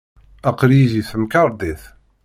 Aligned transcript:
Aql-iyi 0.49 0.87
deg 0.93 1.05
temkarḍit. 1.11 1.83